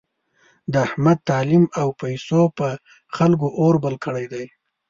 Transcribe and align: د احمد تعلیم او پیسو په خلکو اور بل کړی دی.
د 0.71 0.73
احمد 0.87 1.17
تعلیم 1.29 1.63
او 1.81 1.87
پیسو 2.01 2.41
په 2.57 2.67
خلکو 3.15 3.47
اور 3.61 3.75
بل 3.83 3.95
کړی 4.05 4.25
دی. 4.33 4.45